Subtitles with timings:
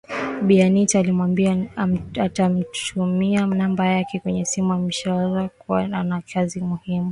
[0.41, 1.65] Bi Anita alimwambia
[2.21, 7.09] atamtumia namba yake kwenye simu ameshaelezwa kuwa ana kazi muhimu Rwanda